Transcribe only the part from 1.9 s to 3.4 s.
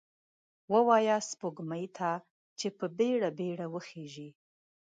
ته، چې په بیړه،